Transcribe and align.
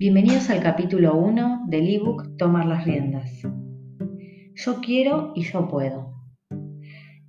Bienvenidos 0.00 0.48
al 0.48 0.62
capítulo 0.62 1.16
1 1.16 1.64
del 1.66 1.88
ebook 1.88 2.36
Tomar 2.36 2.66
las 2.66 2.84
riendas. 2.84 3.42
Yo 4.54 4.80
quiero 4.80 5.32
y 5.34 5.42
yo 5.42 5.66
puedo. 5.66 6.14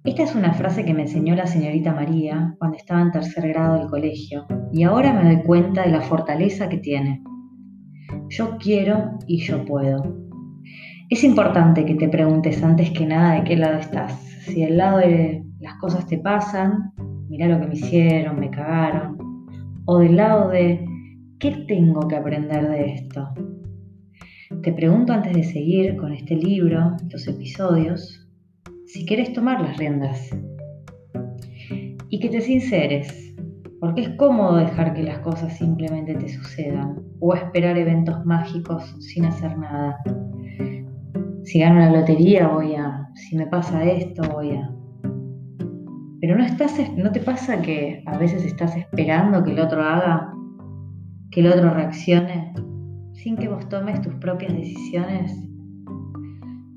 Esta 0.03 0.21
es 0.21 0.35
una 0.35 0.53
frase 0.53 0.85
que 0.85 0.93
me 0.93 1.01
enseñó 1.01 1.33
la 1.33 1.47
señorita 1.47 1.95
María 1.95 2.55
cuando 2.59 2.77
estaba 2.77 3.01
en 3.01 3.11
tercer 3.11 3.47
grado 3.47 3.79
del 3.79 3.87
colegio 3.87 4.45
y 4.71 4.83
ahora 4.83 5.13
me 5.13 5.33
doy 5.33 5.41
cuenta 5.41 5.81
de 5.81 5.89
la 5.89 6.01
fortaleza 6.01 6.69
que 6.69 6.77
tiene. 6.77 7.23
Yo 8.27 8.59
quiero 8.59 9.17
y 9.25 9.39
yo 9.39 9.65
puedo. 9.65 10.03
Es 11.09 11.23
importante 11.23 11.85
que 11.85 11.95
te 11.95 12.07
preguntes 12.07 12.61
antes 12.61 12.91
que 12.91 13.07
nada 13.07 13.33
de 13.33 13.45
qué 13.45 13.57
lado 13.57 13.79
estás. 13.79 14.13
Si 14.45 14.61
del 14.61 14.77
lado 14.77 14.99
de 14.99 15.43
las 15.59 15.73
cosas 15.79 16.05
te 16.05 16.19
pasan, 16.19 16.93
mira 17.29 17.47
lo 17.47 17.59
que 17.61 17.65
me 17.65 17.73
hicieron, 17.73 18.39
me 18.39 18.51
cagaron, 18.51 19.17
o 19.85 19.97
del 19.97 20.17
lado 20.17 20.49
de 20.49 20.87
¿Qué 21.39 21.51
tengo 21.69 22.05
que 22.05 22.17
aprender 22.17 22.67
de 22.67 22.95
esto? 22.95 23.29
Te 24.61 24.73
pregunto 24.73 25.13
antes 25.13 25.31
de 25.31 25.43
seguir 25.43 25.95
con 25.95 26.11
este 26.11 26.35
libro, 26.35 26.97
los 27.09 27.27
episodios, 27.29 28.27
si 28.87 29.05
quieres 29.05 29.31
tomar 29.31 29.61
las 29.61 29.77
riendas. 29.77 30.29
Y 32.09 32.19
que 32.19 32.27
te 32.27 32.41
sinceres, 32.41 33.33
porque 33.79 34.01
es 34.01 34.09
cómodo 34.17 34.57
dejar 34.57 34.93
que 34.93 35.03
las 35.03 35.19
cosas 35.19 35.57
simplemente 35.57 36.13
te 36.15 36.27
sucedan 36.27 37.01
o 37.21 37.33
esperar 37.33 37.77
eventos 37.77 38.25
mágicos 38.25 38.93
sin 38.99 39.23
hacer 39.23 39.57
nada. 39.57 39.97
Si 41.45 41.61
gano 41.61 41.79
la 41.79 42.01
lotería 42.01 42.49
voy 42.49 42.75
a, 42.75 43.07
si 43.15 43.37
me 43.37 43.47
pasa 43.47 43.85
esto 43.85 44.23
voy 44.29 44.57
a. 44.57 44.69
Pero 46.19 46.35
no 46.35 46.43
estás, 46.43 46.77
no 46.97 47.13
te 47.13 47.21
pasa 47.21 47.61
que 47.61 48.03
a 48.07 48.17
veces 48.17 48.43
estás 48.43 48.75
esperando 48.75 49.41
que 49.41 49.51
el 49.51 49.61
otro 49.61 49.81
haga 49.81 50.33
que 51.31 51.41
el 51.41 51.47
otro 51.47 51.73
reaccione 51.73 52.53
sin 53.13 53.35
que 53.37 53.49
vos 53.49 53.67
tomes 53.69 54.01
tus 54.01 54.13
propias 54.15 54.53
decisiones? 54.53 55.31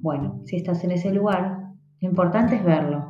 Bueno, 0.03 0.41
si 0.45 0.57
estás 0.57 0.83
en 0.85 0.91
ese 0.91 1.13
lugar, 1.13 1.59
lo 2.01 2.09
importante 2.09 2.57
es 2.57 2.65
verlo 2.65 3.07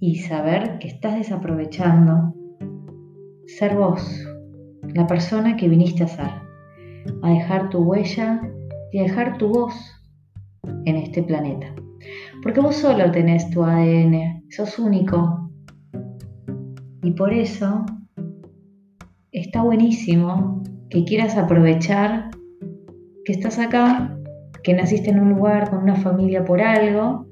y 0.00 0.16
saber 0.16 0.78
que 0.78 0.88
estás 0.88 1.14
desaprovechando 1.14 2.34
ser 3.46 3.76
vos, 3.76 4.02
la 4.94 5.06
persona 5.06 5.56
que 5.56 5.68
viniste 5.68 6.04
a 6.04 6.08
ser, 6.08 6.30
a 7.22 7.30
dejar 7.30 7.68
tu 7.68 7.78
huella 7.78 8.40
y 8.92 8.98
a 8.98 9.02
dejar 9.02 9.38
tu 9.38 9.48
voz 9.48 9.74
en 10.84 10.96
este 10.96 11.22
planeta. 11.22 11.66
Porque 12.42 12.60
vos 12.60 12.76
solo 12.76 13.10
tenés 13.10 13.50
tu 13.50 13.62
ADN, 13.62 14.44
sos 14.50 14.78
único. 14.78 15.50
Y 17.02 17.12
por 17.12 17.32
eso 17.32 17.84
está 19.32 19.62
buenísimo 19.62 20.62
que 20.88 21.04
quieras 21.04 21.36
aprovechar 21.36 22.30
que 23.24 23.32
estás 23.32 23.58
acá, 23.58 24.16
que 24.64 24.74
naciste 24.74 25.10
en 25.10 25.20
un 25.20 25.30
lugar 25.30 25.70
con 25.70 25.82
una 25.82 25.94
familia 25.96 26.44
por 26.44 26.60
algo 26.60 27.26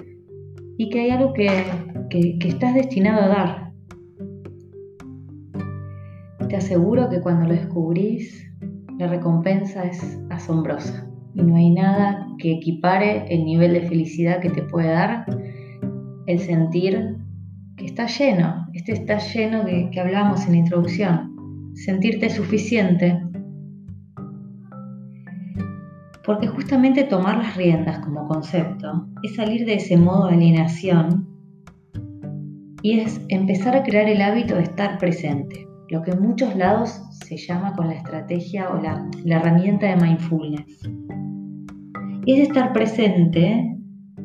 y 0.76 0.90
que 0.90 1.00
hay 1.00 1.10
algo 1.10 1.32
que, 1.32 1.48
estás 2.46 2.74
destinado 2.74 3.22
a 3.22 3.28
dar. 3.28 3.72
Te 6.48 6.56
aseguro 6.56 7.10
que 7.10 7.20
cuando 7.20 7.46
lo 7.46 7.54
descubrís, 7.54 8.48
la 8.98 9.08
recompensa 9.08 9.82
es 9.84 10.18
asombrosa 10.30 11.06
y 11.34 11.42
no 11.42 11.56
hay 11.56 11.70
nada 11.70 12.26
que 12.38 12.52
equipare 12.52 13.26
el 13.28 13.44
nivel 13.44 13.74
de 13.74 13.82
felicidad 13.82 14.40
que 14.40 14.50
te 14.50 14.62
puede 14.62 14.88
dar 14.88 15.26
el 16.26 16.38
sentir 16.38 17.16
que 17.76 17.86
está 17.86 18.06
lleno, 18.06 18.66
este 18.72 18.92
está 18.92 19.18
lleno 19.18 19.64
que, 19.64 19.90
que 19.90 20.00
hablábamos 20.00 20.46
en 20.46 20.52
la 20.52 20.58
introducción, 20.58 21.27
sentirte 21.84 22.28
suficiente. 22.30 23.20
Porque 26.24 26.48
justamente 26.48 27.04
tomar 27.04 27.38
las 27.38 27.56
riendas 27.56 28.00
como 28.00 28.26
concepto 28.26 29.06
es 29.22 29.36
salir 29.36 29.64
de 29.64 29.74
ese 29.74 29.96
modo 29.96 30.26
de 30.26 30.34
alienación 30.34 31.26
y 32.82 33.00
es 33.00 33.20
empezar 33.28 33.74
a 33.76 33.82
crear 33.82 34.08
el 34.08 34.20
hábito 34.20 34.56
de 34.56 34.62
estar 34.62 34.98
presente, 34.98 35.66
lo 35.88 36.02
que 36.02 36.10
en 36.10 36.20
muchos 36.20 36.54
lados 36.56 37.00
se 37.24 37.36
llama 37.36 37.74
con 37.74 37.88
la 37.88 37.94
estrategia 37.94 38.70
o 38.70 38.82
la, 38.82 39.08
la 39.24 39.36
herramienta 39.36 39.86
de 39.86 39.96
mindfulness. 39.96 40.82
Y 42.26 42.34
ese 42.34 42.42
estar 42.42 42.72
presente 42.72 43.76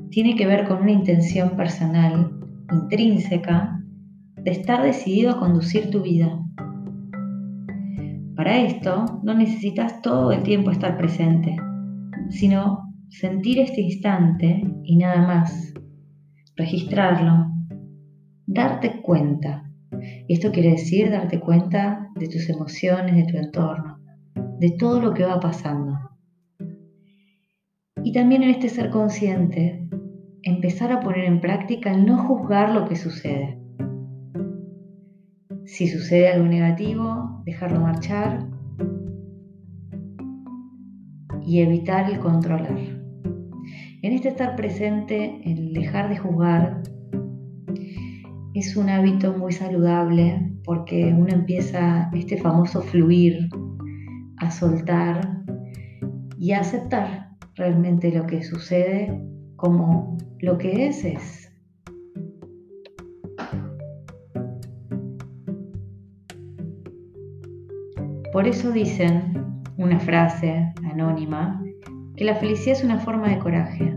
tiene 0.10 0.36
que 0.36 0.46
ver 0.46 0.68
con 0.68 0.82
una 0.82 0.92
intención 0.92 1.56
personal, 1.56 2.32
intrínseca, 2.72 3.80
de 4.44 4.52
estar 4.52 4.84
decidido 4.84 5.32
a 5.32 5.40
conducir 5.40 5.90
tu 5.90 6.02
vida, 6.02 6.43
para 8.36 8.58
esto 8.58 9.22
no 9.24 9.34
necesitas 9.36 10.02
todo 10.02 10.32
el 10.32 10.42
tiempo 10.44 10.72
estar 10.72 10.98
presente, 10.98 11.56
sino 12.30 12.94
sentir 13.10 13.60
este 13.60 13.82
instante 13.82 14.64
y 14.84 14.98
nada 14.98 15.28
más. 15.28 15.74
Registrarlo. 16.56 17.48
Darte 18.46 19.02
cuenta. 19.02 19.70
Esto 20.28 20.52
quiere 20.52 20.72
decir 20.72 21.12
darte 21.12 21.40
cuenta 21.40 22.10
de 22.16 22.28
tus 22.28 22.50
emociones, 22.50 23.16
de 23.16 23.32
tu 23.32 23.38
entorno, 23.38 24.00
de 24.60 24.72
todo 24.72 25.00
lo 25.00 25.14
que 25.14 25.26
va 25.26 25.40
pasando. 25.40 25.98
Y 28.04 28.12
también 28.12 28.44
en 28.44 28.50
este 28.50 28.70
ser 28.70 28.90
consciente, 28.90 29.88
empezar 30.42 30.92
a 30.92 31.00
poner 31.00 31.26
en 31.26 31.40
práctica 31.40 31.92
el 31.94 32.06
no 32.06 32.18
juzgar 32.18 32.74
lo 32.74 32.88
que 32.88 32.96
sucede. 32.96 33.63
Si 35.74 35.88
sucede 35.88 36.30
algo 36.30 36.46
negativo, 36.46 37.42
dejarlo 37.46 37.80
marchar 37.80 38.46
y 41.44 41.62
evitar 41.62 42.12
el 42.12 42.20
controlar. 42.20 42.78
En 44.04 44.14
este 44.14 44.30
estar 44.30 44.56
presente, 44.56 45.42
el 45.44 45.74
dejar 45.74 46.10
de 46.10 46.18
juzgar, 46.18 46.84
es 48.54 48.78
un 48.78 48.88
hábito 48.88 49.36
muy 49.36 49.52
saludable 49.52 50.54
porque 50.64 51.06
uno 51.06 51.34
empieza 51.34 52.12
este 52.14 52.38
famoso 52.38 52.84
fluir, 52.84 53.50
a 54.38 54.52
soltar 54.52 55.44
y 56.38 56.52
a 56.52 56.60
aceptar 56.60 57.32
realmente 57.56 58.12
lo 58.12 58.28
que 58.28 58.44
sucede 58.44 59.20
como 59.56 60.20
lo 60.38 60.60
que 60.60 60.86
es 60.86 61.04
es. 61.04 61.53
Por 68.34 68.48
eso 68.48 68.72
dicen, 68.72 69.62
una 69.78 70.00
frase 70.00 70.74
anónima, 70.92 71.64
que 72.16 72.26
la 72.26 72.34
felicidad 72.34 72.78
es 72.78 72.84
una 72.84 72.98
forma 72.98 73.30
de 73.30 73.38
coraje. 73.38 73.96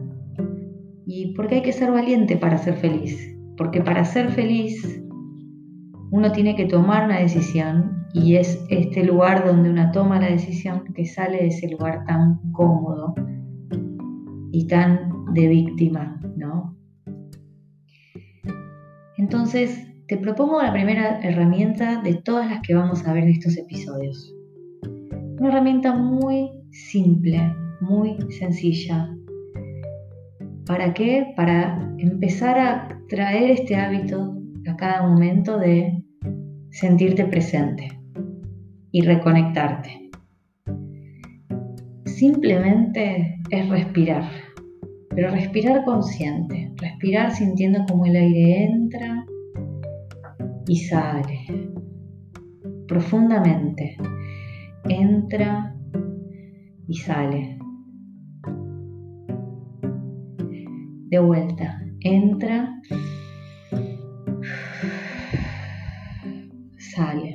Y 1.07 1.33
porque 1.35 1.57
hay 1.57 1.63
que 1.63 1.73
ser 1.73 1.91
valiente 1.91 2.37
para 2.37 2.59
ser 2.59 2.75
feliz. 2.75 3.35
Porque 3.57 3.81
para 3.81 4.05
ser 4.05 4.29
feliz 4.29 5.03
uno 6.11 6.31
tiene 6.33 6.55
que 6.55 6.67
tomar 6.67 7.07
una 7.07 7.19
decisión 7.19 8.07
y 8.13 8.37
es 8.37 8.63
este 8.69 9.05
lugar 9.05 9.47
donde 9.47 9.71
uno 9.71 9.91
toma 9.91 10.21
la 10.21 10.29
decisión 10.29 10.85
que 10.95 11.07
sale 11.07 11.39
de 11.39 11.47
ese 11.47 11.69
lugar 11.69 12.05
tan 12.05 12.39
cómodo 12.53 13.15
y 14.53 14.67
tan 14.67 15.33
de 15.33 15.49
víctima, 15.49 16.21
¿no? 16.37 16.77
Entonces, 19.17 19.96
te 20.09 20.17
propongo 20.17 20.63
la 20.63 20.73
primera 20.73 21.21
herramienta 21.21 22.01
de 22.03 22.15
todas 22.15 22.49
las 22.49 22.61
que 22.63 22.75
vamos 22.75 23.05
a 23.07 23.13
ver 23.13 23.25
en 23.25 23.31
estos 23.31 23.57
episodios. 23.57 24.33
Una 25.41 25.49
herramienta 25.49 25.95
muy 25.95 26.49
simple, 26.71 27.41
muy 27.81 28.17
sencilla. 28.39 29.13
¿Para 30.65 30.95
qué? 30.95 31.33
Para 31.37 31.93
empezar 31.99 32.59
a 32.59 32.89
traer 33.09 33.51
este 33.51 33.75
hábito 33.75 34.37
a 34.69 34.77
cada 34.77 35.07
momento 35.07 35.59
de 35.59 36.05
sentirte 36.71 37.25
presente 37.25 37.89
y 38.93 39.03
reconectarte. 39.03 40.11
Simplemente 42.05 43.41
es 43.51 43.69
respirar, 43.69 44.31
pero 45.11 45.31
respirar 45.31 45.85
consciente, 45.85 46.73
respirar 46.77 47.33
sintiendo 47.33 47.85
como 47.89 48.07
el 48.07 48.17
aire 48.17 48.65
y 50.67 50.77
sale 50.77 51.73
profundamente. 52.87 53.97
Entra 54.85 55.75
y 56.87 56.95
sale. 56.95 57.59
De 61.09 61.19
vuelta. 61.19 61.83
Entra. 62.01 62.81
Sale. 66.79 67.35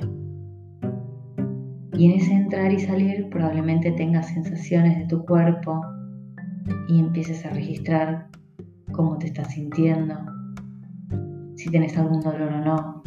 Y 1.94 2.06
en 2.06 2.12
ese 2.12 2.32
entrar 2.32 2.72
y 2.72 2.80
salir 2.80 3.28
probablemente 3.30 3.92
tengas 3.92 4.28
sensaciones 4.28 4.98
de 4.98 5.06
tu 5.06 5.24
cuerpo 5.24 5.80
y 6.88 6.98
empieces 6.98 7.44
a 7.44 7.50
registrar 7.50 8.28
cómo 8.92 9.18
te 9.18 9.26
estás 9.26 9.52
sintiendo, 9.52 10.14
si 11.54 11.70
tienes 11.70 11.96
algún 11.96 12.20
dolor 12.20 12.52
o 12.52 12.64
no, 12.64 13.01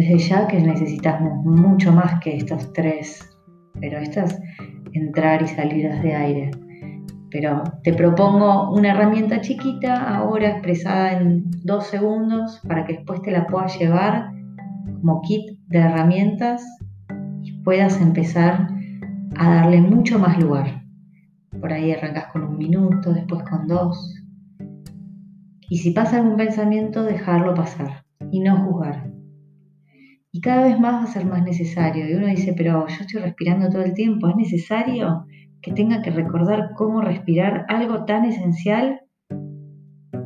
desde 0.00 0.18
ya 0.18 0.46
que 0.46 0.60
necesitamos 0.60 1.44
mucho 1.44 1.92
más 1.92 2.20
que 2.20 2.36
estos 2.36 2.72
tres 2.72 3.30
pero 3.78 3.98
esta 3.98 4.24
es 4.24 4.40
entrar 4.92 5.42
y 5.42 5.48
salir 5.48 5.90
de 6.02 6.14
aire. 6.14 6.50
Pero 7.30 7.62
te 7.84 7.92
propongo 7.92 8.72
una 8.72 8.90
herramienta 8.90 9.40
chiquita 9.40 10.16
ahora 10.16 10.50
expresada 10.50 11.12
en 11.12 11.48
dos 11.64 11.86
segundos 11.86 12.60
para 12.66 12.84
que 12.84 12.94
después 12.94 13.22
te 13.22 13.30
la 13.30 13.46
puedas 13.46 13.78
llevar 13.78 14.32
como 15.00 15.22
kit 15.22 15.58
de 15.68 15.78
herramientas 15.78 16.64
y 17.42 17.52
puedas 17.62 18.00
empezar 18.00 18.68
a 19.36 19.54
darle 19.54 19.80
mucho 19.80 20.18
más 20.18 20.38
lugar. 20.38 20.82
Por 21.60 21.72
ahí 21.72 21.92
arrancas 21.92 22.26
con 22.32 22.42
un 22.42 22.58
minuto, 22.58 23.12
después 23.12 23.42
con 23.48 23.68
dos. 23.68 24.16
Y 25.68 25.78
si 25.78 25.92
pasa 25.92 26.16
algún 26.16 26.36
pensamiento, 26.36 27.04
dejarlo 27.04 27.54
pasar 27.54 28.04
y 28.32 28.40
no 28.40 28.64
juzgar. 28.64 29.19
Y 30.32 30.40
cada 30.40 30.64
vez 30.64 30.78
más 30.78 30.94
va 30.94 31.02
a 31.04 31.12
ser 31.12 31.24
más 31.26 31.42
necesario. 31.42 32.08
Y 32.08 32.14
uno 32.14 32.26
dice, 32.26 32.54
pero 32.56 32.86
yo 32.86 32.96
estoy 33.00 33.20
respirando 33.20 33.68
todo 33.68 33.82
el 33.82 33.94
tiempo. 33.94 34.28
¿Es 34.28 34.36
necesario 34.36 35.26
que 35.60 35.72
tenga 35.72 36.02
que 36.02 36.10
recordar 36.10 36.70
cómo 36.76 37.00
respirar 37.00 37.66
algo 37.68 38.04
tan 38.04 38.24
esencial? 38.24 39.00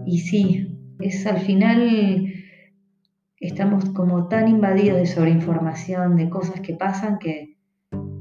Y 0.06 0.18
sí, 0.18 0.76
es 1.00 1.26
al 1.26 1.38
final 1.38 2.32
estamos 3.40 3.84
como 3.90 4.28
tan 4.28 4.48
invadidos 4.48 4.98
de 4.98 5.06
sobreinformación, 5.06 6.16
de 6.16 6.30
cosas 6.30 6.60
que 6.60 6.74
pasan, 6.74 7.18
que 7.18 7.56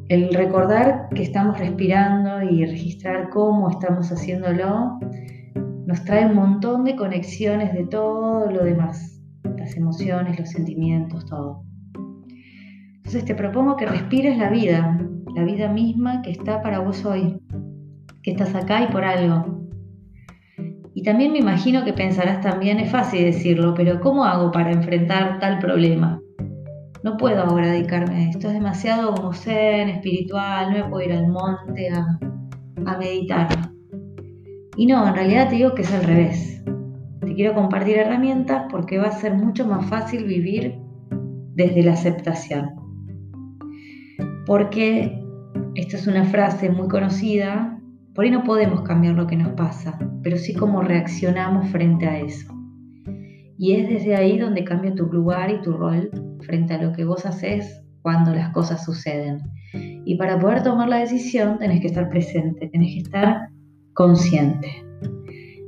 el 0.10 0.34
recordar 0.34 1.08
que 1.16 1.24
estamos 1.24 1.58
respirando 1.60 2.42
y 2.42 2.66
registrar 2.66 3.30
cómo 3.30 3.70
estamos 3.70 4.12
haciéndolo 4.12 5.00
nos 5.86 6.04
trae 6.06 6.26
un 6.26 6.36
montón 6.36 6.84
de 6.84 6.96
conexiones 6.96 7.74
de 7.74 7.86
todo 7.88 8.50
lo 8.52 8.64
demás, 8.64 9.22
las 9.58 9.76
emociones, 9.76 10.40
los 10.40 10.50
sentimientos, 10.50 11.26
todo. 11.26 11.64
Entonces 13.14 13.28
te 13.28 13.40
propongo 13.40 13.78
que 13.78 13.86
respires 13.86 14.40
la 14.40 14.50
vida, 14.50 14.98
la 15.36 15.44
vida 15.44 15.68
misma 15.68 16.24
que 16.24 16.32
está 16.32 16.64
para 16.64 16.80
vos 16.80 17.06
hoy, 17.06 17.38
que 18.24 18.32
estás 18.32 18.56
acá 18.56 18.82
y 18.82 18.88
por 18.88 19.04
algo. 19.04 19.68
Y 20.96 21.04
también 21.04 21.32
me 21.32 21.38
imagino 21.38 21.86
que 21.86 21.94
pensarás 21.94 22.42
también, 22.42 22.80
es 22.80 22.90
fácil 22.90 23.24
decirlo, 23.24 23.76
pero 23.76 24.00
¿cómo 24.02 24.26
hago 24.26 24.52
para 24.52 24.72
enfrentar 24.72 25.38
tal 25.38 25.60
problema? 25.60 26.20
No 27.04 27.16
puedo 27.18 27.44
ahora 27.44 27.68
dedicarme 27.68 28.16
a 28.16 28.30
esto, 28.32 28.48
es 28.48 28.54
demasiado 28.56 29.14
como 29.14 29.32
espiritual, 29.32 30.72
no 30.72 30.78
me 30.80 30.90
puedo 30.90 31.08
ir 31.08 31.14
al 31.14 31.28
monte 31.28 31.90
a, 31.92 32.20
a 32.84 32.98
meditar. 32.98 33.48
Y 34.76 34.88
no, 34.88 35.08
en 35.08 35.14
realidad 35.14 35.50
te 35.50 35.58
digo 35.58 35.76
que 35.76 35.84
es 35.84 35.94
al 35.94 36.04
revés. 36.04 36.64
Te 37.22 37.36
quiero 37.36 37.54
compartir 37.54 37.96
herramientas 38.00 38.64
porque 38.72 38.98
va 38.98 39.10
a 39.10 39.12
ser 39.12 39.36
mucho 39.36 39.68
más 39.68 39.86
fácil 39.86 40.26
vivir 40.26 40.80
desde 41.54 41.84
la 41.84 41.94
aceptación. 41.94 42.83
Porque 44.46 45.24
esta 45.76 45.98
es 45.98 46.08
una 46.08 46.26
frase 46.26 46.70
muy 46.70 46.88
conocida, 46.88 47.80
por 48.14 48.26
ahí 48.26 48.32
no 48.32 48.44
podemos 48.44 48.82
cambiar 48.82 49.16
lo 49.16 49.26
que 49.26 49.38
nos 49.38 49.54
pasa, 49.54 49.98
pero 50.22 50.38
sí 50.38 50.54
cómo 50.54 50.82
reaccionamos 50.82 51.70
frente 51.70 52.06
a 52.06 52.20
eso. 52.20 52.54
Y 53.58 53.74
es 53.74 53.90
desde 53.90 54.16
ahí 54.16 54.38
donde 54.38 54.64
cambia 54.64 54.94
tu 54.94 55.06
lugar 55.06 55.50
y 55.50 55.62
tu 55.62 55.74
rol 55.74 56.12
frente 56.42 56.74
a 56.74 56.82
lo 56.82 56.92
que 56.92 57.06
vos 57.06 57.26
haces 57.26 57.82
cuando 58.02 58.34
las 58.34 58.50
cosas 58.50 58.84
suceden. 58.84 59.40
Y 60.06 60.16
para 60.18 60.38
poder 60.38 60.62
tomar 60.64 60.90
la 60.90 60.98
decisión 60.98 61.58
tenés 61.58 61.82
que 61.82 61.88
estar 61.88 62.10
presente, 62.10 62.68
tenés 62.68 62.94
que 62.94 63.00
estar 63.00 63.50
consciente. 63.94 64.70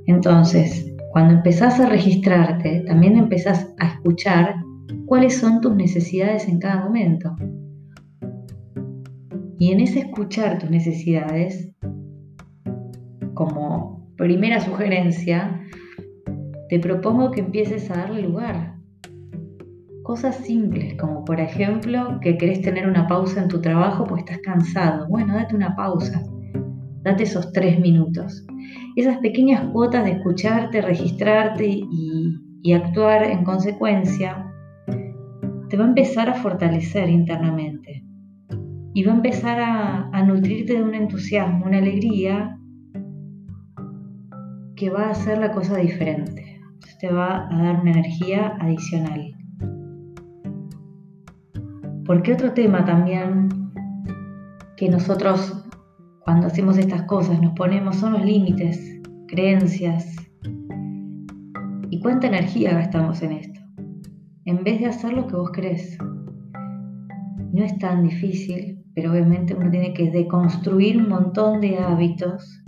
Entonces, 0.07 0.93
cuando 1.11 1.33
empezás 1.33 1.79
a 1.79 1.87
registrarte, 1.87 2.81
también 2.81 3.17
empezás 3.17 3.73
a 3.79 3.87
escuchar 3.87 4.55
cuáles 5.05 5.37
son 5.37 5.61
tus 5.61 5.75
necesidades 5.75 6.47
en 6.47 6.59
cada 6.59 6.83
momento. 6.83 7.35
Y 9.57 9.71
en 9.71 9.79
ese 9.79 9.99
escuchar 9.99 10.59
tus 10.59 10.69
necesidades, 10.69 11.71
como 13.33 14.09
primera 14.17 14.59
sugerencia, 14.59 15.61
te 16.69 16.79
propongo 16.79 17.31
que 17.31 17.41
empieces 17.41 17.89
a 17.91 17.97
darle 17.97 18.21
lugar. 18.21 18.75
Cosas 20.03 20.35
simples, 20.37 20.95
como 20.95 21.25
por 21.25 21.39
ejemplo 21.39 22.19
que 22.21 22.37
querés 22.37 22.61
tener 22.61 22.87
una 22.87 23.07
pausa 23.07 23.41
en 23.41 23.47
tu 23.47 23.59
trabajo 23.61 24.05
pues 24.05 24.19
estás 24.19 24.39
cansado. 24.39 25.07
Bueno, 25.07 25.35
date 25.35 25.55
una 25.55 25.75
pausa 25.75 26.23
date 27.05 27.23
esos 27.23 27.53
tres 27.53 27.79
minutos. 27.79 28.45
Esas 28.95 29.17
pequeñas 29.19 29.69
cuotas 29.71 30.03
de 30.03 30.11
escucharte, 30.13 30.81
registrarte 30.81 31.67
y, 31.67 32.73
actuar 32.73 33.23
en 33.23 33.43
consecuencia, 33.43 34.51
te 35.69 35.77
va 35.77 35.85
a 35.85 35.87
empezar 35.87 36.29
a 36.29 36.33
fortalecer 36.33 37.09
internamente 37.09 38.04
y 38.95 39.03
va 39.03 39.11
a 39.11 39.15
empezar 39.15 39.59
a, 39.59 40.23
nutrirte 40.23 40.75
de 40.75 40.81
un 40.81 40.95
entusiasmo, 40.95 41.65
una 41.65 41.79
alegría 41.79 42.57
que 44.77 44.89
va 44.89 45.07
a 45.07 45.09
hacer 45.09 45.37
la 45.37 45.51
cosa 45.51 45.75
diferente. 45.75 46.61
Te 47.01 47.11
va 47.11 47.45
a 47.51 47.61
dar 47.61 47.81
una 47.81 47.91
energía 47.91 48.55
adicional. 48.61 49.35
Porque 52.05 52.31
otro 52.31 52.53
tema 52.53 52.85
también 52.85 53.49
que 54.77 54.89
nosotros 54.89 55.61
cuando 56.21 56.47
hacemos 56.47 56.77
estas 56.77 57.01
cosas, 57.03 57.41
nos 57.41 57.51
ponemos, 57.51 57.97
son 57.97 58.13
los 58.13 58.23
límites, 58.23 59.01
creencias. 59.27 60.15
¿Y 61.89 61.99
cuánta 61.99 62.27
energía 62.27 62.73
gastamos 62.75 63.21
en 63.21 63.33
esto? 63.33 63.59
En 64.45 64.63
vez 64.63 64.79
de 64.79 64.85
hacer 64.85 65.11
lo 65.11 65.27
que 65.27 65.35
vos 65.35 65.51
crees. 65.51 65.97
No 67.51 67.61
es 67.61 67.77
tan 67.77 68.03
difícil, 68.03 68.84
pero 68.95 69.11
obviamente 69.11 69.53
uno 69.53 69.69
tiene 69.69 69.93
que 69.93 70.09
deconstruir 70.09 70.97
un 70.97 71.09
montón 71.09 71.61
de 71.61 71.77
hábitos 71.77 72.63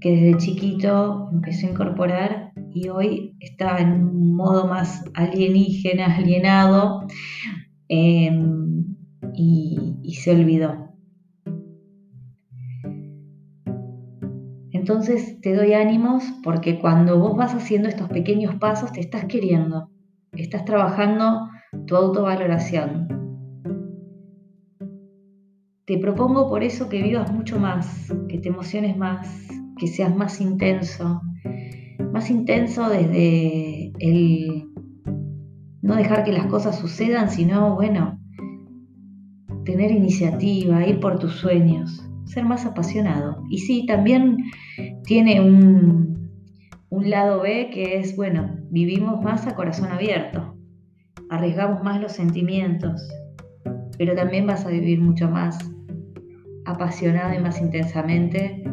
que 0.00 0.10
desde 0.10 0.38
chiquito 0.38 1.28
empezó 1.30 1.66
a 1.66 1.70
incorporar 1.70 2.52
y 2.72 2.88
hoy 2.88 3.36
está 3.38 3.78
en 3.78 3.92
un 3.92 4.34
modo 4.34 4.66
más 4.66 5.04
alienígena, 5.14 6.16
alienado 6.16 7.06
em, 7.88 8.96
y 9.34 10.14
se 10.14 10.32
olvidó. 10.32 10.90
Entonces 14.72 15.38
te 15.42 15.54
doy 15.54 15.74
ánimos 15.74 16.24
porque 16.42 16.80
cuando 16.80 17.18
vos 17.18 17.36
vas 17.36 17.54
haciendo 17.54 17.88
estos 17.88 18.08
pequeños 18.08 18.54
pasos 18.56 18.90
te 18.92 19.00
estás 19.00 19.26
queriendo, 19.26 19.90
estás 20.32 20.64
trabajando 20.64 21.48
tu 21.86 21.96
autovaloración. 21.96 23.19
Te 25.90 25.98
propongo 25.98 26.48
por 26.48 26.62
eso 26.62 26.88
que 26.88 27.02
vivas 27.02 27.32
mucho 27.32 27.58
más, 27.58 28.14
que 28.28 28.38
te 28.38 28.48
emociones 28.48 28.96
más, 28.96 29.48
que 29.76 29.88
seas 29.88 30.14
más 30.14 30.40
intenso, 30.40 31.20
más 32.12 32.30
intenso 32.30 32.88
desde 32.88 33.90
el 33.98 34.70
no 35.82 35.96
dejar 35.96 36.22
que 36.22 36.30
las 36.30 36.46
cosas 36.46 36.78
sucedan, 36.78 37.28
sino, 37.28 37.74
bueno, 37.74 38.20
tener 39.64 39.90
iniciativa, 39.90 40.86
ir 40.86 41.00
por 41.00 41.18
tus 41.18 41.32
sueños 41.32 42.08
ser 42.24 42.44
más 42.44 42.66
apasionado. 42.66 43.42
Y 43.50 43.58
sí, 43.58 43.84
también 43.84 44.36
tiene 45.02 45.40
un, 45.40 46.30
un 46.88 47.10
lado 47.10 47.42
B 47.42 47.68
que 47.72 47.98
es, 47.98 48.14
bueno, 48.14 48.60
vivimos 48.70 49.20
más 49.24 49.44
a 49.48 49.56
corazón 49.56 49.90
abierto, 49.90 50.54
arriesgamos 51.30 51.82
más 51.82 52.00
los 52.00 52.12
sentimientos, 52.12 53.10
pero 53.98 54.14
también 54.14 54.46
vas 54.46 54.64
a 54.64 54.70
vivir 54.70 55.00
mucho 55.00 55.28
más 55.28 55.58
apasionado 56.70 57.34
y 57.34 57.38
más 57.38 57.60
intensamente 57.60 58.64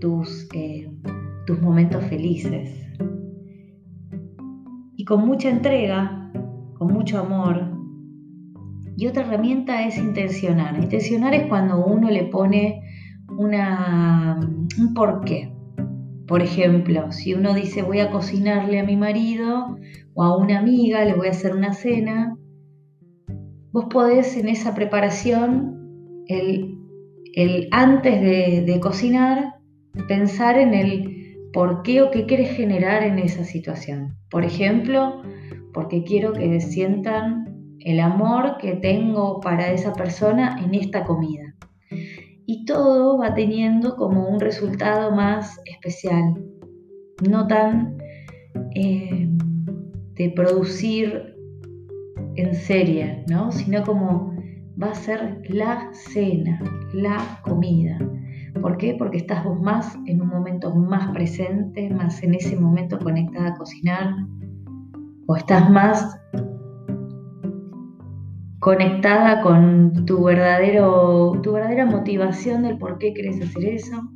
tus, 0.00 0.48
eh, 0.54 0.90
tus 1.46 1.60
momentos 1.60 2.04
felices. 2.04 2.86
Y 4.96 5.04
con 5.04 5.26
mucha 5.26 5.50
entrega, 5.50 6.30
con 6.78 6.92
mucho 6.92 7.18
amor, 7.18 7.74
y 8.96 9.06
otra 9.06 9.24
herramienta 9.24 9.86
es 9.86 9.98
intencionar. 9.98 10.76
Intencionar 10.78 11.34
es 11.34 11.48
cuando 11.48 11.84
uno 11.84 12.10
le 12.10 12.24
pone 12.24 12.82
una, 13.36 14.38
un 14.78 14.94
porqué. 14.94 15.52
Por 16.26 16.42
ejemplo, 16.42 17.12
si 17.12 17.34
uno 17.34 17.54
dice 17.54 17.82
voy 17.82 18.00
a 18.00 18.10
cocinarle 18.10 18.80
a 18.80 18.84
mi 18.84 18.96
marido 18.96 19.76
o 20.14 20.22
a 20.22 20.36
una 20.36 20.58
amiga, 20.58 21.04
le 21.04 21.14
voy 21.14 21.26
a 21.26 21.32
hacer 21.32 21.54
una 21.54 21.74
cena, 21.74 22.36
vos 23.72 23.86
podés 23.86 24.36
en 24.36 24.48
esa 24.48 24.74
preparación, 24.74 25.83
el, 26.28 27.68
antes 27.70 28.20
de, 28.20 28.64
de 28.66 28.80
cocinar, 28.80 29.54
pensar 30.08 30.58
en 30.58 30.74
el 30.74 31.50
por 31.52 31.82
qué 31.82 32.02
o 32.02 32.10
qué 32.10 32.26
quieres 32.26 32.50
generar 32.50 33.02
en 33.04 33.18
esa 33.18 33.44
situación. 33.44 34.16
Por 34.30 34.44
ejemplo, 34.44 35.22
porque 35.72 36.02
quiero 36.02 36.32
que 36.32 36.60
sientan 36.60 37.76
el 37.80 38.00
amor 38.00 38.56
que 38.58 38.74
tengo 38.74 39.40
para 39.40 39.70
esa 39.70 39.92
persona 39.92 40.56
en 40.64 40.74
esta 40.74 41.04
comida. 41.04 41.54
Y 42.46 42.64
todo 42.64 43.18
va 43.18 43.34
teniendo 43.34 43.96
como 43.96 44.28
un 44.28 44.40
resultado 44.40 45.12
más 45.12 45.60
especial, 45.64 46.34
no 47.28 47.46
tan 47.46 47.96
eh, 48.74 49.28
de 50.14 50.30
producir 50.30 51.36
en 52.36 52.54
serie, 52.54 53.24
¿no? 53.28 53.52
sino 53.52 53.82
como 53.84 54.33
va 54.80 54.90
a 54.90 54.94
ser 54.94 55.42
la 55.48 55.88
cena, 55.92 56.60
la 56.92 57.40
comida. 57.42 57.98
¿Por 58.60 58.76
qué? 58.76 58.94
Porque 58.98 59.18
estás 59.18 59.44
vos 59.44 59.60
más 59.60 59.96
en 60.06 60.22
un 60.22 60.28
momento 60.28 60.74
más 60.74 61.10
presente, 61.12 61.90
más 61.90 62.22
en 62.22 62.34
ese 62.34 62.56
momento 62.56 62.98
conectada 62.98 63.48
a 63.48 63.56
cocinar, 63.56 64.14
o 65.26 65.36
estás 65.36 65.70
más 65.70 66.20
conectada 68.60 69.42
con 69.42 70.06
tu, 70.06 70.24
verdadero, 70.24 71.38
tu 71.42 71.52
verdadera 71.52 71.86
motivación 71.86 72.62
del 72.62 72.78
por 72.78 72.98
qué 72.98 73.12
querés 73.12 73.40
hacer 73.42 73.64
eso. 73.64 74.10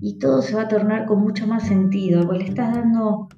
Y 0.00 0.18
todo 0.18 0.42
se 0.42 0.54
va 0.54 0.62
a 0.62 0.68
tornar 0.68 1.06
con 1.06 1.20
mucho 1.20 1.46
más 1.46 1.64
sentido, 1.64 2.22
porque 2.22 2.44
le 2.44 2.48
estás 2.50 2.74
dando 2.74 3.28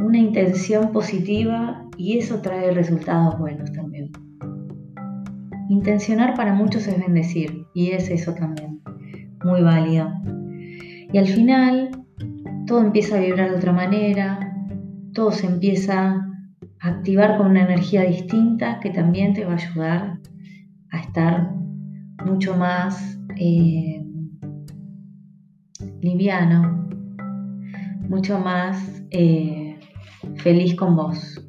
una 0.00 0.18
intención 0.18 0.92
positiva 0.92 1.88
y 1.96 2.18
eso 2.18 2.40
trae 2.40 2.72
resultados 2.72 3.38
buenos 3.38 3.72
también. 3.72 3.83
Intencionar 5.68 6.34
para 6.34 6.52
muchos 6.52 6.86
es 6.86 6.98
bendecir 6.98 7.66
y 7.74 7.90
es 7.90 8.10
eso 8.10 8.34
también, 8.34 8.80
muy 9.44 9.62
válido. 9.62 10.12
Y 11.12 11.18
al 11.18 11.26
final 11.26 11.90
todo 12.66 12.80
empieza 12.80 13.16
a 13.16 13.20
vibrar 13.20 13.50
de 13.50 13.56
otra 13.56 13.72
manera, 13.72 14.52
todo 15.14 15.30
se 15.30 15.46
empieza 15.46 16.10
a 16.80 16.88
activar 16.88 17.38
con 17.38 17.48
una 17.48 17.62
energía 17.62 18.02
distinta 18.02 18.80
que 18.80 18.90
también 18.90 19.32
te 19.32 19.44
va 19.44 19.52
a 19.52 19.56
ayudar 19.56 20.18
a 20.90 21.00
estar 21.00 21.50
mucho 22.24 22.56
más 22.56 23.18
eh, 23.36 24.04
liviano, 26.00 26.88
mucho 28.08 28.38
más 28.38 29.02
eh, 29.10 29.78
feliz 30.36 30.74
con 30.74 30.96
vos. 30.96 31.40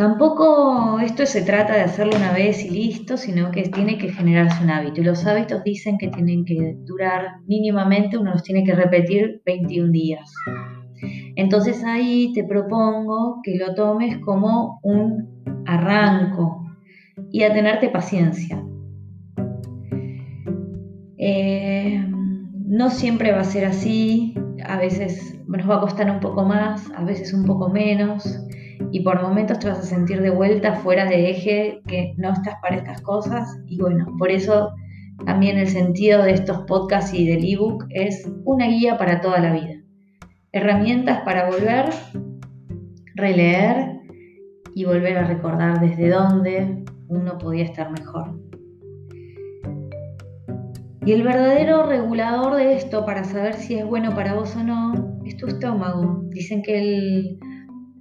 Tampoco 0.00 0.98
esto 1.00 1.26
se 1.26 1.42
trata 1.42 1.74
de 1.74 1.82
hacerlo 1.82 2.16
una 2.16 2.32
vez 2.32 2.64
y 2.64 2.70
listo, 2.70 3.18
sino 3.18 3.50
que 3.50 3.64
tiene 3.64 3.98
que 3.98 4.10
generarse 4.10 4.64
un 4.64 4.70
hábito. 4.70 5.02
Y 5.02 5.04
los 5.04 5.26
hábitos 5.26 5.62
dicen 5.62 5.98
que 5.98 6.08
tienen 6.08 6.46
que 6.46 6.74
durar 6.86 7.42
mínimamente, 7.46 8.16
uno 8.16 8.30
los 8.32 8.42
tiene 8.42 8.64
que 8.64 8.74
repetir 8.74 9.42
21 9.44 9.92
días. 9.92 10.32
Entonces 11.36 11.84
ahí 11.84 12.32
te 12.34 12.44
propongo 12.44 13.40
que 13.42 13.58
lo 13.58 13.74
tomes 13.74 14.16
como 14.24 14.80
un 14.82 15.28
arranco 15.66 16.64
y 17.30 17.42
a 17.42 17.52
tenerte 17.52 17.90
paciencia. 17.90 18.64
Eh, 21.18 22.02
no 22.64 22.88
siempre 22.88 23.32
va 23.32 23.40
a 23.40 23.44
ser 23.44 23.66
así, 23.66 24.34
a 24.64 24.78
veces 24.78 25.38
nos 25.46 25.68
va 25.68 25.76
a 25.76 25.80
costar 25.80 26.10
un 26.10 26.20
poco 26.20 26.42
más, 26.42 26.90
a 26.96 27.04
veces 27.04 27.34
un 27.34 27.44
poco 27.44 27.68
menos 27.68 28.46
y 28.92 29.00
por 29.00 29.22
momentos 29.22 29.58
te 29.58 29.68
vas 29.68 29.78
a 29.78 29.82
sentir 29.82 30.20
de 30.20 30.30
vuelta 30.30 30.74
fuera 30.74 31.04
de 31.04 31.30
eje, 31.30 31.80
que 31.86 32.14
no 32.16 32.32
estás 32.32 32.54
para 32.62 32.76
estas 32.76 33.00
cosas 33.02 33.58
y 33.66 33.78
bueno, 33.78 34.06
por 34.18 34.30
eso 34.30 34.70
también 35.26 35.58
el 35.58 35.68
sentido 35.68 36.22
de 36.22 36.32
estos 36.32 36.62
podcasts 36.66 37.12
y 37.14 37.26
del 37.26 37.44
ebook 37.44 37.84
es 37.90 38.28
una 38.44 38.66
guía 38.66 38.96
para 38.96 39.20
toda 39.20 39.38
la 39.38 39.52
vida. 39.52 39.74
Herramientas 40.52 41.20
para 41.24 41.48
volver, 41.48 41.90
releer 43.14 44.00
y 44.74 44.84
volver 44.84 45.18
a 45.18 45.24
recordar 45.24 45.80
desde 45.80 46.08
dónde 46.08 46.84
uno 47.08 47.38
podía 47.38 47.64
estar 47.64 47.90
mejor. 47.90 48.40
Y 51.04 51.12
el 51.12 51.22
verdadero 51.22 51.86
regulador 51.86 52.56
de 52.56 52.74
esto 52.74 53.04
para 53.04 53.24
saber 53.24 53.54
si 53.54 53.74
es 53.74 53.86
bueno 53.86 54.14
para 54.14 54.34
vos 54.34 54.54
o 54.56 54.62
no 54.62 55.18
es 55.24 55.36
tu 55.36 55.46
estómago. 55.46 56.22
Dicen 56.30 56.62
que 56.62 56.78
el 56.78 57.40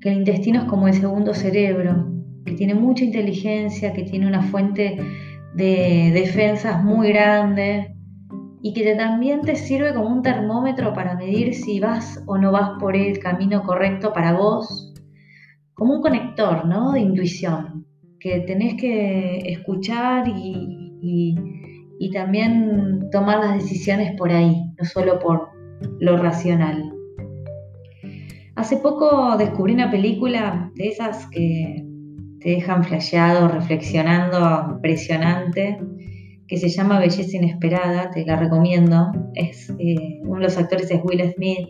que 0.01 0.09
el 0.09 0.17
intestino 0.19 0.61
es 0.61 0.65
como 0.65 0.87
el 0.87 0.93
segundo 0.93 1.33
cerebro, 1.33 2.07
que 2.45 2.53
tiene 2.53 2.75
mucha 2.75 3.03
inteligencia, 3.03 3.93
que 3.93 4.03
tiene 4.03 4.27
una 4.27 4.41
fuente 4.41 4.97
de 5.55 6.11
defensas 6.13 6.83
muy 6.83 7.09
grande 7.09 7.95
y 8.61 8.73
que 8.73 8.95
también 8.95 9.41
te 9.41 9.55
sirve 9.55 9.93
como 9.93 10.07
un 10.07 10.21
termómetro 10.21 10.93
para 10.93 11.15
medir 11.15 11.53
si 11.53 11.79
vas 11.79 12.21
o 12.27 12.37
no 12.37 12.51
vas 12.51 12.71
por 12.79 12.95
el 12.95 13.19
camino 13.19 13.63
correcto 13.63 14.13
para 14.13 14.33
vos, 14.33 14.93
como 15.73 15.95
un 15.95 16.01
conector 16.01 16.65
¿no? 16.65 16.91
de 16.93 17.01
intuición, 17.01 17.85
que 18.19 18.41
tenés 18.41 18.75
que 18.75 19.39
escuchar 19.45 20.27
y, 20.27 21.35
y 21.99 22.11
también 22.11 23.09
tomar 23.11 23.39
las 23.39 23.55
decisiones 23.55 24.13
por 24.17 24.31
ahí, 24.31 24.55
no 24.77 24.85
solo 24.85 25.19
por 25.19 25.49
lo 25.99 26.17
racional. 26.17 26.98
Hace 28.59 28.75
poco 28.75 29.37
descubrí 29.37 29.73
una 29.73 29.89
película 29.89 30.69
de 30.75 30.89
esas 30.89 31.27
que 31.27 31.81
te 32.41 32.49
dejan 32.49 32.83
flasheado, 32.83 33.47
reflexionando, 33.47 34.73
impresionante, 34.73 35.79
que 36.45 36.57
se 36.57 36.67
llama 36.67 36.99
Belleza 36.99 37.37
Inesperada, 37.37 38.11
te 38.11 38.25
la 38.25 38.35
recomiendo. 38.35 39.13
Es, 39.33 39.69
eh, 39.79 40.19
uno 40.23 40.39
de 40.39 40.43
los 40.43 40.57
actores 40.57 40.91
es 40.91 40.99
Will 41.05 41.33
Smith, 41.35 41.69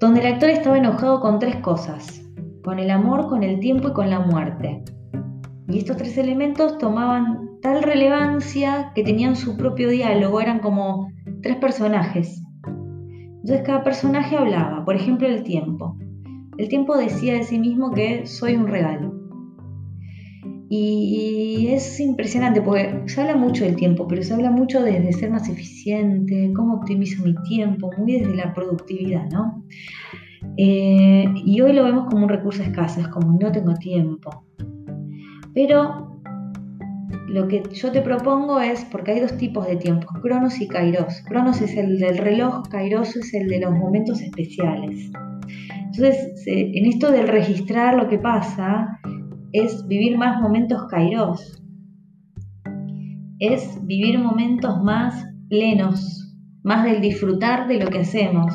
donde 0.00 0.20
el 0.20 0.34
actor 0.34 0.50
estaba 0.50 0.76
enojado 0.76 1.18
con 1.20 1.38
tres 1.38 1.56
cosas, 1.56 2.22
con 2.62 2.78
el 2.78 2.90
amor, 2.90 3.26
con 3.30 3.42
el 3.42 3.58
tiempo 3.58 3.88
y 3.88 3.92
con 3.94 4.10
la 4.10 4.20
muerte. 4.20 4.84
Y 5.68 5.78
estos 5.78 5.96
tres 5.96 6.18
elementos 6.18 6.76
tomaban 6.76 7.58
tal 7.62 7.82
relevancia 7.82 8.92
que 8.94 9.02
tenían 9.02 9.34
su 9.34 9.56
propio 9.56 9.88
diálogo, 9.88 10.42
eran 10.42 10.58
como 10.58 11.10
tres 11.40 11.56
personajes 11.56 12.42
entonces 13.46 13.64
cada 13.64 13.84
personaje 13.84 14.36
hablaba, 14.36 14.84
por 14.84 14.96
ejemplo, 14.96 15.28
el 15.28 15.44
tiempo. 15.44 15.96
El 16.58 16.68
tiempo 16.68 16.96
decía 16.96 17.34
de 17.34 17.44
sí 17.44 17.60
mismo 17.60 17.92
que 17.92 18.26
soy 18.26 18.56
un 18.56 18.66
regalo. 18.66 19.14
Y 20.68 21.68
es 21.68 22.00
impresionante 22.00 22.60
porque 22.60 23.04
se 23.06 23.20
habla 23.20 23.36
mucho 23.36 23.62
del 23.62 23.76
tiempo, 23.76 24.08
pero 24.08 24.24
se 24.24 24.34
habla 24.34 24.50
mucho 24.50 24.82
desde 24.82 25.12
ser 25.12 25.30
más 25.30 25.48
eficiente, 25.48 26.52
cómo 26.56 26.74
optimizo 26.74 27.22
mi 27.22 27.36
tiempo, 27.44 27.88
muy 27.96 28.18
desde 28.18 28.34
la 28.34 28.52
productividad, 28.52 29.30
¿no? 29.30 29.62
Eh, 30.56 31.32
y 31.36 31.60
hoy 31.60 31.72
lo 31.72 31.84
vemos 31.84 32.06
como 32.10 32.24
un 32.24 32.28
recurso 32.28 32.64
escaso, 32.64 32.98
es 32.98 33.06
como 33.06 33.38
no 33.38 33.52
tengo 33.52 33.74
tiempo. 33.74 34.44
Pero 35.54 36.15
lo 37.28 37.48
que 37.48 37.62
yo 37.72 37.90
te 37.90 38.02
propongo 38.02 38.60
es, 38.60 38.84
porque 38.84 39.12
hay 39.12 39.20
dos 39.20 39.36
tipos 39.36 39.66
de 39.66 39.76
tiempos, 39.76 40.16
Cronos 40.22 40.60
y 40.60 40.68
Kairos. 40.68 41.22
Cronos 41.26 41.60
es 41.60 41.76
el 41.76 41.98
del 41.98 42.18
reloj, 42.18 42.68
Kairos 42.68 43.16
es 43.16 43.34
el 43.34 43.48
de 43.48 43.60
los 43.60 43.72
momentos 43.74 44.20
especiales. 44.20 45.10
Entonces, 45.70 46.44
en 46.46 46.86
esto 46.86 47.10
del 47.10 47.26
registrar 47.26 47.96
lo 47.96 48.08
que 48.08 48.18
pasa, 48.18 49.00
es 49.52 49.86
vivir 49.88 50.16
más 50.18 50.40
momentos 50.40 50.86
Kairos. 50.88 51.62
Es 53.38 53.78
vivir 53.84 54.18
momentos 54.18 54.82
más 54.82 55.26
plenos, 55.48 56.32
más 56.62 56.84
del 56.84 57.00
disfrutar 57.00 57.66
de 57.66 57.80
lo 57.80 57.88
que 57.88 58.00
hacemos. 58.00 58.54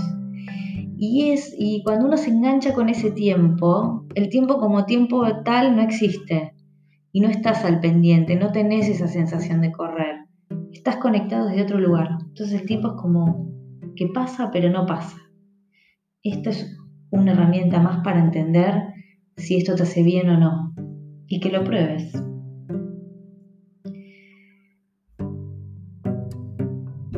Y, 0.98 1.32
es, 1.32 1.54
y 1.58 1.82
cuando 1.84 2.06
uno 2.06 2.16
se 2.16 2.30
engancha 2.30 2.74
con 2.74 2.88
ese 2.88 3.12
tiempo, 3.12 4.06
el 4.16 4.30
tiempo 4.30 4.60
como 4.60 4.86
tiempo 4.86 5.26
tal 5.44 5.76
no 5.76 5.82
existe 5.82 6.54
y 7.14 7.22
no 7.22 7.30
estás 7.30 7.66
al 7.66 7.80
pendiente, 7.80 8.36
no 8.36 8.52
tenés 8.52 8.88
esa 8.88 9.08
sensación 9.08 9.62
de 9.62 9.72
correr. 9.72 10.26
Estás 10.72 10.98
conectado 10.98 11.48
desde 11.48 11.64
otro 11.64 11.80
lugar. 11.80 12.10
Entonces 12.22 12.62
el 12.62 12.68
tiempo 12.68 12.90
es 12.90 13.02
como 13.02 13.52
que 13.96 14.08
pasa 14.08 14.50
pero 14.52 14.70
no 14.70 14.86
pasa. 14.86 15.18
Esto 16.24 16.50
es 16.50 16.78
una 17.10 17.34
herramienta 17.34 17.80
más 17.80 18.04
para 18.04 18.24
entender 18.24 18.76
si 19.38 19.58
esto 19.58 19.76
te 19.76 19.84
hace 19.84 20.04
bien 20.04 20.30
o 20.30 20.40
no 20.40 20.74
y 21.28 21.40
que 21.40 21.52
lo 21.52 21.64
pruebes. 21.64 22.14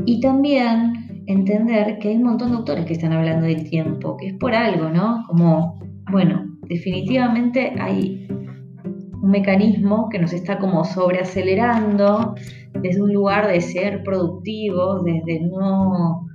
Y 0.06 0.20
también 0.20 1.24
entender 1.28 2.00
que 2.00 2.10
hay 2.10 2.18
un 2.18 2.24
montón 2.24 2.52
de 2.52 2.58
autores 2.58 2.86
que 2.86 2.94
están 2.94 3.14
hablando 3.14 3.46
del 3.46 3.70
tiempo, 3.70 4.18
que 4.18 4.28
es 4.28 4.34
por 4.34 4.54
algo, 4.54 4.90
¿no? 4.90 5.24
Como, 5.28 5.80
bueno, 6.12 6.46
definitivamente 6.68 7.74
hay 7.80 8.23
un 9.24 9.32
mecanismo 9.32 10.10
que 10.10 10.20
nos 10.20 10.34
está 10.34 10.60
como 10.60 10.84
sobreacelerando 10.84 12.36
desde 12.74 13.02
un 13.02 13.14
lugar 13.14 13.48
de 13.48 13.62
ser 13.62 14.04
productivos, 14.04 15.06
desde 15.06 15.40
no, 15.40 16.28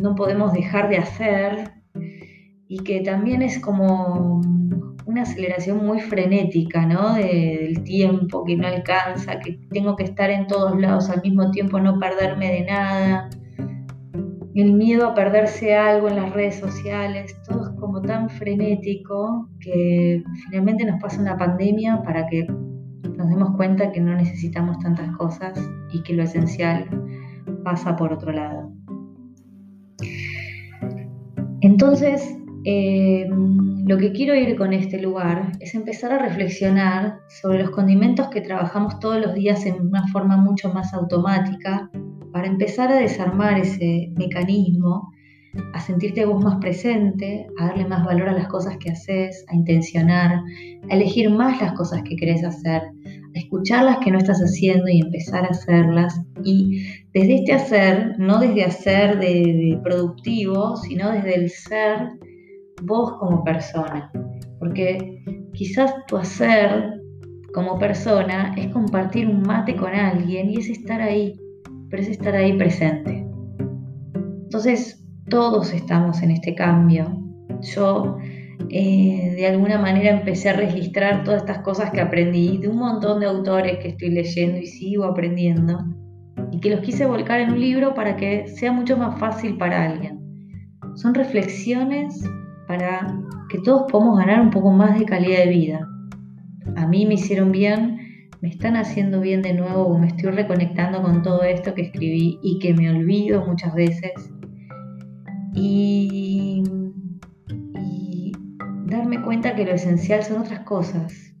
no 0.00 0.14
podemos 0.14 0.52
dejar 0.52 0.88
de 0.88 0.98
hacer 0.98 1.72
y 2.68 2.84
que 2.84 3.00
también 3.00 3.42
es 3.42 3.58
como 3.58 4.40
una 5.06 5.22
aceleración 5.22 5.84
muy 5.84 6.00
frenética, 6.00 6.86
¿no? 6.86 7.14
del 7.14 7.82
tiempo 7.82 8.44
que 8.44 8.56
no 8.56 8.68
alcanza, 8.68 9.40
que 9.40 9.58
tengo 9.72 9.96
que 9.96 10.04
estar 10.04 10.30
en 10.30 10.46
todos 10.46 10.80
lados 10.80 11.10
al 11.10 11.22
mismo 11.22 11.50
tiempo, 11.50 11.80
no 11.80 11.98
perderme 11.98 12.52
de 12.52 12.64
nada 12.64 13.28
el 14.54 14.72
miedo 14.72 15.08
a 15.08 15.14
perderse 15.14 15.74
algo 15.74 16.08
en 16.08 16.16
las 16.16 16.32
redes 16.32 16.56
sociales, 16.56 17.36
todo 17.48 17.59
como 17.80 18.00
tan 18.02 18.28
frenético 18.28 19.48
que 19.60 20.22
finalmente 20.44 20.84
nos 20.84 21.00
pasa 21.00 21.20
una 21.20 21.36
pandemia 21.36 22.02
para 22.02 22.26
que 22.26 22.44
nos 22.44 23.28
demos 23.28 23.56
cuenta 23.56 23.90
que 23.92 24.00
no 24.00 24.14
necesitamos 24.14 24.78
tantas 24.78 25.10
cosas 25.16 25.58
y 25.92 26.02
que 26.02 26.14
lo 26.14 26.22
esencial 26.22 26.86
pasa 27.64 27.96
por 27.96 28.12
otro 28.12 28.32
lado. 28.32 28.72
Entonces, 31.62 32.36
Eh, 32.62 33.26
lo 33.86 33.96
que 33.96 34.12
quiero 34.12 34.34
ir 34.34 34.54
con 34.54 34.74
este 34.74 35.00
lugar 35.00 35.52
es 35.60 35.74
empezar 35.74 36.12
a 36.12 36.18
reflexionar 36.18 37.20
sobre 37.40 37.60
los 37.60 37.70
condimentos 37.70 38.28
que 38.28 38.42
trabajamos 38.42 39.00
todos 39.00 39.18
los 39.18 39.32
días 39.32 39.64
en 39.64 39.80
una 39.80 40.06
forma 40.08 40.36
mucho 40.36 40.70
más 40.70 40.92
automática 40.92 41.90
para 42.32 42.48
empezar 42.48 42.92
a 42.92 42.96
desarmar 42.96 43.58
ese 43.58 44.12
mecanismo, 44.14 45.10
a 45.72 45.80
sentirte 45.80 46.24
vos 46.24 46.42
más 46.42 46.56
presente, 46.56 47.46
a 47.58 47.66
darle 47.66 47.86
más 47.86 48.04
valor 48.04 48.28
a 48.28 48.32
las 48.32 48.48
cosas 48.48 48.76
que 48.78 48.90
haces, 48.90 49.44
a 49.48 49.54
intencionar, 49.54 50.40
a 50.88 50.94
elegir 50.94 51.30
más 51.30 51.60
las 51.60 51.72
cosas 51.72 52.02
que 52.02 52.16
querés 52.16 52.44
hacer, 52.44 52.82
a 52.82 53.38
escuchar 53.38 53.84
las 53.84 53.98
que 53.98 54.10
no 54.10 54.18
estás 54.18 54.38
haciendo 54.40 54.88
y 54.88 55.00
empezar 55.00 55.44
a 55.44 55.48
hacerlas. 55.48 56.20
Y 56.44 56.82
desde 57.12 57.36
este 57.36 57.52
hacer, 57.52 58.18
no 58.18 58.38
desde 58.38 58.64
hacer 58.64 59.18
de 59.18 59.80
productivo, 59.82 60.76
sino 60.76 61.10
desde 61.10 61.34
el 61.34 61.50
ser 61.50 62.10
vos 62.82 63.12
como 63.18 63.42
persona. 63.44 64.10
Porque 64.58 65.22
quizás 65.54 65.92
tu 66.06 66.16
hacer 66.16 67.00
como 67.52 67.78
persona 67.78 68.54
es 68.56 68.68
compartir 68.68 69.26
un 69.26 69.42
mate 69.42 69.74
con 69.74 69.92
alguien 69.92 70.50
y 70.50 70.58
es 70.58 70.68
estar 70.70 71.00
ahí, 71.00 71.34
pero 71.88 72.02
es 72.02 72.08
estar 72.08 72.34
ahí 72.36 72.56
presente. 72.56 73.26
Entonces, 74.44 75.00
todos 75.30 75.72
estamos 75.72 76.22
en 76.22 76.32
este 76.32 76.54
cambio. 76.54 77.16
Yo 77.62 78.18
eh, 78.68 79.32
de 79.36 79.46
alguna 79.46 79.78
manera 79.78 80.10
empecé 80.10 80.50
a 80.50 80.52
registrar 80.52 81.24
todas 81.24 81.42
estas 81.42 81.60
cosas 81.60 81.90
que 81.90 82.00
aprendí 82.00 82.58
de 82.58 82.68
un 82.68 82.76
montón 82.76 83.20
de 83.20 83.26
autores 83.26 83.78
que 83.78 83.88
estoy 83.88 84.10
leyendo 84.10 84.58
y 84.58 84.66
sigo 84.66 85.04
aprendiendo 85.04 85.78
y 86.50 86.60
que 86.60 86.70
los 86.70 86.80
quise 86.80 87.06
volcar 87.06 87.40
en 87.40 87.52
un 87.52 87.60
libro 87.60 87.94
para 87.94 88.16
que 88.16 88.48
sea 88.48 88.72
mucho 88.72 88.96
más 88.98 89.18
fácil 89.18 89.56
para 89.56 89.84
alguien. 89.84 90.20
Son 90.96 91.14
reflexiones 91.14 92.22
para 92.66 93.06
que 93.48 93.58
todos 93.60 93.90
podamos 93.90 94.18
ganar 94.18 94.40
un 94.40 94.50
poco 94.50 94.70
más 94.70 94.98
de 94.98 95.04
calidad 95.04 95.44
de 95.44 95.50
vida. 95.50 95.88
A 96.76 96.86
mí 96.86 97.06
me 97.06 97.14
hicieron 97.14 97.52
bien, 97.52 97.98
me 98.40 98.48
están 98.48 98.76
haciendo 98.76 99.20
bien 99.20 99.42
de 99.42 99.54
nuevo, 99.54 99.98
me 99.98 100.08
estoy 100.08 100.30
reconectando 100.30 101.02
con 101.02 101.22
todo 101.22 101.42
esto 101.42 101.74
que 101.74 101.82
escribí 101.82 102.38
y 102.42 102.58
que 102.58 102.74
me 102.74 102.90
olvido 102.90 103.44
muchas 103.46 103.74
veces. 103.74 104.12
Y, 105.54 106.62
darme 108.86 109.22
cuenta 109.22 109.54
que 109.54 109.64
lo 109.64 109.72
esencial 109.72 110.22
son 110.22 110.42
otras 110.42 110.60
cosas. 110.60 111.34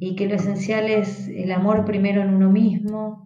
Y 0.00 0.16
que 0.16 0.28
lo 0.28 0.34
esencial 0.34 0.86
es 0.86 1.28
el 1.28 1.52
amor 1.52 1.84
primero 1.84 2.22
en 2.22 2.34
uno 2.34 2.50
mismo 2.50 3.24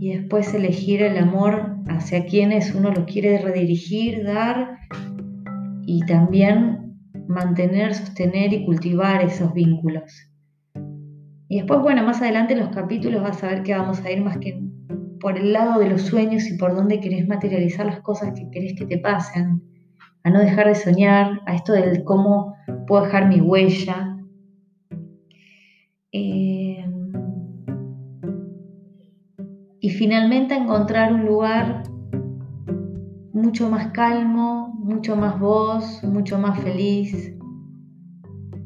y 0.00 0.16
después 0.16 0.54
elegir 0.54 1.02
el 1.02 1.18
amor 1.18 1.76
hacia 1.88 2.24
quienes 2.24 2.74
uno 2.74 2.92
lo 2.92 3.04
quiere 3.04 3.38
redirigir, 3.38 4.24
dar 4.24 4.78
y 5.84 6.04
también 6.06 6.96
mantener, 7.26 7.94
sostener 7.94 8.52
y 8.52 8.64
cultivar 8.64 9.22
esos 9.22 9.52
vínculos. 9.52 10.30
Y 11.48 11.56
después, 11.56 11.80
bueno, 11.80 12.04
más 12.04 12.20
adelante 12.20 12.52
en 12.52 12.60
los 12.60 12.68
capítulos 12.68 13.22
vas 13.22 13.42
a 13.42 13.48
ver 13.48 13.62
que 13.62 13.74
vamos 13.74 14.00
a 14.04 14.10
ir 14.10 14.22
más 14.22 14.38
que 14.38 14.60
por 15.20 15.36
el 15.36 15.52
lado 15.52 15.80
de 15.80 15.88
los 15.88 16.02
sueños 16.02 16.48
y 16.50 16.56
por 16.56 16.74
dónde 16.74 17.00
querés 17.00 17.26
materializar 17.26 17.86
las 17.86 18.00
cosas 18.00 18.32
que 18.34 18.50
querés 18.50 18.74
que 18.78 18.86
te 18.86 18.98
pasen, 18.98 19.62
a 20.24 20.30
no 20.30 20.40
dejar 20.40 20.68
de 20.68 20.74
soñar, 20.74 21.40
a 21.46 21.54
esto 21.54 21.72
del 21.72 22.04
cómo 22.04 22.54
puedo 22.86 23.04
dejar 23.04 23.28
mi 23.28 23.40
huella. 23.40 24.16
Eh, 26.12 26.84
y 29.80 29.90
finalmente 29.90 30.54
encontrar 30.54 31.12
un 31.12 31.26
lugar 31.26 31.84
mucho 33.32 33.70
más 33.70 33.88
calmo, 33.92 34.74
mucho 34.78 35.16
más 35.16 35.38
voz, 35.38 36.02
mucho 36.02 36.38
más 36.38 36.60
feliz 36.60 37.34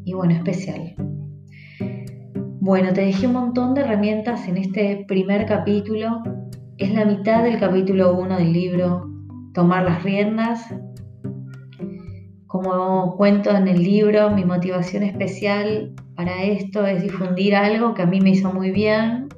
y 0.04 0.14
bueno, 0.14 0.34
especial. 0.34 0.94
Bueno, 2.60 2.92
te 2.92 3.02
dejé 3.02 3.26
un 3.26 3.32
montón 3.34 3.74
de 3.74 3.82
herramientas 3.82 4.46
en 4.48 4.56
este 4.56 5.04
primer 5.06 5.46
capítulo. 5.46 6.22
Es 6.82 6.92
la 6.92 7.04
mitad 7.04 7.44
del 7.44 7.60
capítulo 7.60 8.12
1 8.18 8.38
del 8.38 8.52
libro 8.52 9.08
Tomar 9.54 9.84
las 9.84 10.02
riendas. 10.02 10.66
Como 12.48 13.16
cuento 13.16 13.50
en 13.50 13.68
el 13.68 13.80
libro, 13.80 14.30
mi 14.30 14.44
motivación 14.44 15.04
especial 15.04 15.94
para 16.16 16.42
esto 16.42 16.84
es 16.84 17.00
difundir 17.00 17.54
algo 17.54 17.94
que 17.94 18.02
a 18.02 18.06
mí 18.06 18.20
me 18.20 18.30
hizo 18.30 18.52
muy 18.52 18.72
bien 18.72 19.28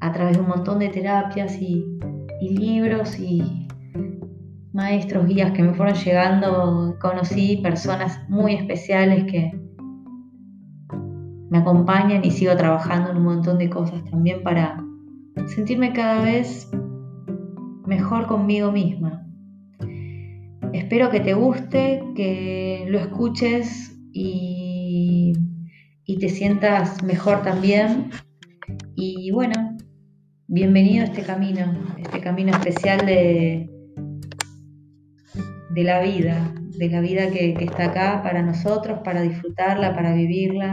a 0.00 0.12
través 0.12 0.36
de 0.36 0.42
un 0.42 0.48
montón 0.48 0.80
de 0.80 0.90
terapias 0.90 1.56
y 1.58 1.82
y 2.42 2.58
libros 2.58 3.18
y 3.18 3.66
maestros, 4.74 5.24
guías 5.24 5.52
que 5.52 5.62
me 5.62 5.72
fueron 5.72 5.94
llegando, 5.94 6.94
conocí 7.00 7.60
personas 7.62 8.20
muy 8.28 8.52
especiales 8.52 9.24
que 9.32 9.50
me 11.48 11.56
acompañan 11.56 12.22
y 12.22 12.30
sigo 12.30 12.54
trabajando 12.54 13.12
en 13.12 13.16
un 13.16 13.24
montón 13.24 13.56
de 13.56 13.70
cosas 13.70 14.04
también 14.10 14.42
para 14.42 14.83
sentirme 15.46 15.92
cada 15.92 16.22
vez 16.22 16.70
mejor 17.86 18.26
conmigo 18.26 18.72
misma. 18.72 19.26
Espero 20.72 21.10
que 21.10 21.20
te 21.20 21.34
guste, 21.34 22.02
que 22.16 22.86
lo 22.88 22.98
escuches 22.98 23.96
y, 24.12 25.32
y 26.04 26.18
te 26.18 26.28
sientas 26.28 27.02
mejor 27.02 27.42
también. 27.42 28.10
Y 28.96 29.30
bueno, 29.30 29.76
bienvenido 30.46 31.02
a 31.02 31.06
este 31.06 31.22
camino, 31.22 31.72
este 31.98 32.20
camino 32.20 32.50
especial 32.52 33.06
de, 33.06 33.70
de 35.70 35.84
la 35.84 36.00
vida, 36.00 36.52
de 36.78 36.88
la 36.88 37.00
vida 37.00 37.30
que, 37.30 37.54
que 37.54 37.64
está 37.64 37.86
acá 37.86 38.22
para 38.22 38.42
nosotros, 38.42 39.00
para 39.04 39.22
disfrutarla, 39.22 39.94
para 39.94 40.14
vivirla. 40.14 40.72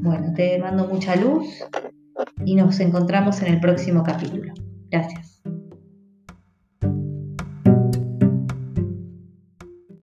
Bueno, 0.00 0.32
te 0.34 0.58
mando 0.58 0.86
mucha 0.88 1.16
luz 1.16 1.62
y 2.44 2.54
nos 2.54 2.80
encontramos 2.80 3.40
en 3.42 3.54
el 3.54 3.60
próximo 3.60 4.02
capítulo. 4.02 4.52
Gracias. 4.90 5.37